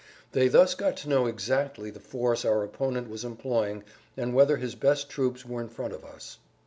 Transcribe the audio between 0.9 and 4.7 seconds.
to know exactly the force our opponent was employing and whether